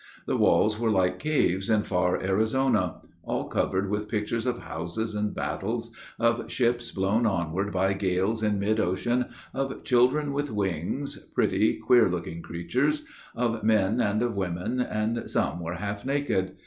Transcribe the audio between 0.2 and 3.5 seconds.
The walls were like caves in far Arizona. All